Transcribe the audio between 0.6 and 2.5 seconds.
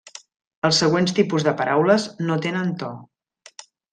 Els següents tipus de paraules no